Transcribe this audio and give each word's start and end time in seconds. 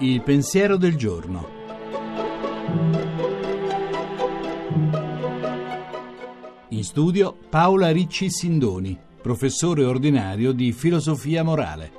Il 0.00 0.22
pensiero 0.22 0.76
del 0.76 0.96
giorno. 0.96 1.48
In 6.68 6.84
studio 6.84 7.36
Paola 7.50 7.90
Ricci 7.90 8.30
Sindoni, 8.30 8.96
professore 9.20 9.84
ordinario 9.84 10.52
di 10.52 10.72
filosofia 10.72 11.42
morale. 11.42 11.92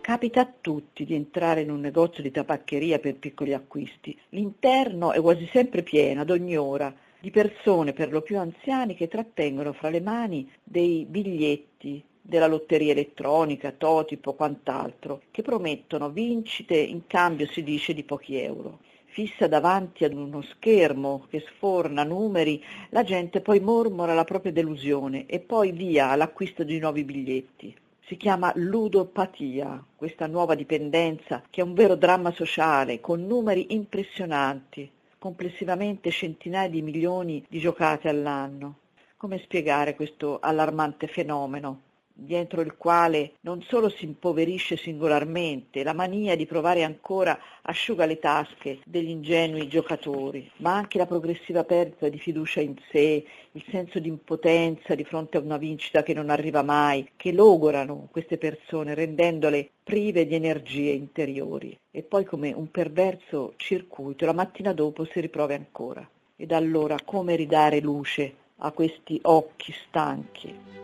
Capita 0.00 0.40
a 0.42 0.52
tutti 0.60 1.04
di 1.04 1.14
entrare 1.14 1.62
in 1.62 1.70
un 1.70 1.80
negozio 1.80 2.22
di 2.22 2.30
tabaccheria 2.30 2.98
per 2.98 3.16
piccoli 3.16 3.54
acquisti. 3.54 4.14
L'interno 4.30 5.12
è 5.12 5.20
quasi 5.20 5.48
sempre 5.52 5.82
pieno, 5.82 6.20
ad 6.20 6.30
ogni 6.30 6.56
ora, 6.56 6.94
di 7.24 7.30
persone 7.30 7.94
per 7.94 8.12
lo 8.12 8.20
più 8.20 8.38
anziani 8.38 8.94
che 8.94 9.08
trattengono 9.08 9.72
fra 9.72 9.88
le 9.88 10.02
mani 10.02 10.46
dei 10.62 11.06
biglietti 11.08 12.04
della 12.20 12.46
lotteria 12.46 12.92
elettronica, 12.92 13.72
Totipo, 13.72 14.34
quant'altro, 14.34 15.22
che 15.30 15.40
promettono 15.40 16.10
vincite 16.10 16.76
in 16.76 17.06
cambio, 17.06 17.46
si 17.46 17.62
dice, 17.62 17.94
di 17.94 18.02
pochi 18.02 18.36
euro. 18.36 18.80
Fissa 19.06 19.46
davanti 19.46 20.04
ad 20.04 20.12
uno 20.12 20.42
schermo 20.42 21.24
che 21.30 21.40
sforna 21.40 22.04
numeri, 22.04 22.62
la 22.90 23.04
gente 23.04 23.40
poi 23.40 23.58
mormora 23.58 24.12
la 24.12 24.24
propria 24.24 24.52
delusione 24.52 25.24
e 25.24 25.40
poi 25.40 25.72
via 25.72 26.10
all'acquisto 26.10 26.62
di 26.62 26.78
nuovi 26.78 27.04
biglietti. 27.04 27.74
Si 28.06 28.18
chiama 28.18 28.52
ludopatia, 28.54 29.82
questa 29.96 30.26
nuova 30.26 30.54
dipendenza 30.54 31.42
che 31.48 31.62
è 31.62 31.64
un 31.64 31.72
vero 31.72 31.94
dramma 31.94 32.32
sociale 32.32 33.00
con 33.00 33.24
numeri 33.26 33.72
impressionanti, 33.72 34.90
complessivamente 35.24 36.10
centinaia 36.10 36.68
di 36.68 36.82
milioni 36.82 37.42
di 37.48 37.58
giocate 37.58 38.10
all'anno. 38.10 38.80
Come 39.16 39.38
spiegare 39.38 39.94
questo 39.94 40.38
allarmante 40.38 41.06
fenomeno? 41.06 41.93
Dietro 42.16 42.60
il 42.60 42.76
quale 42.76 43.32
non 43.40 43.60
solo 43.62 43.88
si 43.88 44.04
impoverisce 44.04 44.76
singolarmente, 44.76 45.82
la 45.82 45.92
mania 45.92 46.36
di 46.36 46.46
provare 46.46 46.84
ancora 46.84 47.38
asciuga 47.62 48.06
le 48.06 48.18
tasche 48.20 48.78
degli 48.84 49.08
ingenui 49.08 49.66
giocatori, 49.68 50.48
ma 50.58 50.76
anche 50.76 50.96
la 50.96 51.06
progressiva 51.06 51.64
perdita 51.64 52.08
di 52.08 52.18
fiducia 52.18 52.60
in 52.60 52.76
sé, 52.90 53.24
il 53.52 53.64
senso 53.70 53.98
di 53.98 54.08
impotenza 54.08 54.94
di 54.94 55.04
fronte 55.04 55.38
a 55.38 55.40
una 55.40 55.56
vincita 55.56 56.02
che 56.02 56.14
non 56.14 56.30
arriva 56.30 56.62
mai, 56.62 57.10
che 57.16 57.32
logorano 57.32 58.08
queste 58.10 58.38
persone 58.38 58.94
rendendole 58.94 59.70
prive 59.82 60.26
di 60.26 60.34
energie 60.34 60.90
interiori. 60.90 61.76
E 61.90 62.02
poi 62.02 62.24
come 62.24 62.52
un 62.52 62.70
perverso 62.70 63.54
circuito, 63.56 64.24
la 64.24 64.32
mattina 64.32 64.72
dopo 64.72 65.04
si 65.04 65.20
riprova 65.20 65.54
ancora. 65.54 66.08
Ed 66.36 66.52
allora 66.52 66.96
come 67.04 67.36
ridare 67.36 67.80
luce 67.80 68.34
a 68.58 68.70
questi 68.72 69.18
occhi 69.22 69.72
stanchi? 69.88 70.83